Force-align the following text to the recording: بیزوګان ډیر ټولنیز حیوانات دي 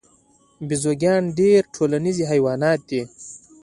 بیزوګان 0.67 1.23
ډیر 1.37 1.61
ټولنیز 1.75 2.17
حیوانات 2.31 2.79
دي 2.89 3.01